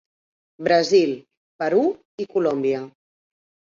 Brasil, 0.67 1.13
Perú 1.61 1.87
i 2.27 2.31
Colòmbia. 2.37 2.85